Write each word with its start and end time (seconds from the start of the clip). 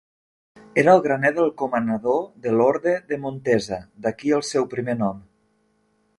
Era 0.83 0.93
el 0.99 1.03
graner 1.07 1.31
del 1.35 1.51
comanador 1.63 2.17
de 2.47 2.55
l'orde 2.57 2.95
de 3.13 3.21
Montesa, 3.27 3.81
d'aquí 4.07 4.35
el 4.41 4.45
seu 4.53 4.69
primer 4.77 4.99
nom. 5.05 5.23